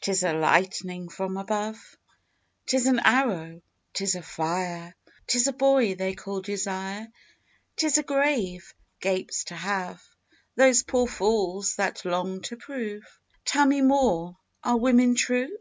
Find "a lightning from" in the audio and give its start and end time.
0.24-1.36